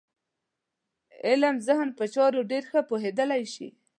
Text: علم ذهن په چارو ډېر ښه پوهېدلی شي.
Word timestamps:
علم 1.27 1.55
ذهن 1.67 1.89
په 1.97 2.05
چارو 2.13 2.41
ډېر 2.51 2.63
ښه 2.69 2.79
پوهېدلی 2.89 3.43
شي. 3.53 3.67